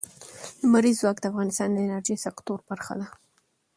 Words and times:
لمریز 0.61 0.97
ځواک 1.01 1.17
د 1.21 1.25
افغانستان 1.31 1.69
د 1.71 1.77
انرژۍ 1.85 2.15
سکتور 2.25 2.59
برخه 2.69 2.93
ده. 2.99 3.07